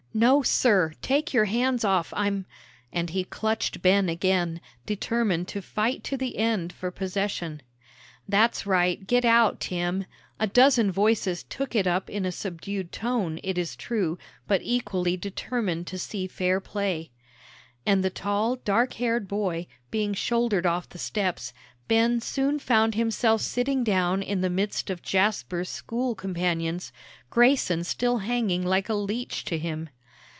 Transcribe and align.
"No, 0.13 0.43
sir, 0.43 0.91
take 1.01 1.33
your 1.33 1.45
hands 1.45 1.85
off, 1.85 2.13
I'm" 2.17 2.45
and 2.91 3.11
he 3.11 3.23
clutched 3.23 3.81
Ben 3.81 4.09
again, 4.09 4.59
determined 4.85 5.47
to 5.47 5.61
fight 5.61 6.03
to 6.03 6.17
the 6.17 6.37
end 6.37 6.73
for 6.73 6.91
possession. 6.91 7.61
"That's 8.27 8.65
right. 8.65 9.07
Get 9.07 9.23
out, 9.23 9.61
Tim," 9.61 10.03
a 10.37 10.47
dozen 10.47 10.91
voices 10.91 11.43
took 11.43 11.75
it 11.75 11.87
up 11.87 12.09
in 12.09 12.25
a 12.25 12.31
subdued 12.33 12.91
tone, 12.91 13.39
it 13.41 13.57
is 13.57 13.73
true, 13.77 14.17
but 14.49 14.59
equally 14.65 15.15
determined 15.15 15.87
to 15.87 15.97
see 15.97 16.27
fair 16.27 16.59
play. 16.59 17.09
And 17.85 18.03
the 18.03 18.09
tall, 18.09 18.57
dark 18.57 18.95
haired 18.95 19.29
boy, 19.29 19.65
being 19.91 20.13
shouldered 20.13 20.65
off 20.65 20.89
the 20.89 20.97
steps, 20.97 21.53
Ben 21.87 22.19
soon 22.19 22.59
found 22.59 22.95
himself 22.95 23.39
sitting 23.39 23.81
down 23.85 24.21
in 24.21 24.41
the 24.41 24.49
midst 24.49 24.89
of 24.89 25.01
Jasper's 25.01 25.69
school 25.69 26.15
companions, 26.15 26.91
Grayson 27.29 27.85
still 27.85 28.17
hanging 28.17 28.65
like 28.65 28.89
a 28.89 28.93
leech 28.93 29.45
to 29.45 29.57
him. 29.57 29.87